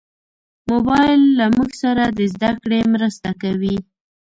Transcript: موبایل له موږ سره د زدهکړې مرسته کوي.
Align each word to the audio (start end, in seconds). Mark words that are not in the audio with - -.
موبایل 0.71 1.21
له 1.39 1.45
موږ 1.55 1.71
سره 1.83 2.03
د 2.17 2.19
زدهکړې 2.33 2.79
مرسته 2.93 3.29
کوي. 3.41 3.77